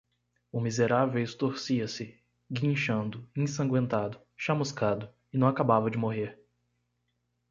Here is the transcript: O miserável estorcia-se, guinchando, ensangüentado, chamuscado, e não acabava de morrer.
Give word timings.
O 0.51 0.59
miserável 0.59 1.21
estorcia-se, 1.21 2.19
guinchando, 2.51 3.29
ensangüentado, 3.35 4.19
chamuscado, 4.35 5.07
e 5.31 5.37
não 5.37 5.47
acabava 5.47 5.91
de 5.91 5.97
morrer. 5.99 6.39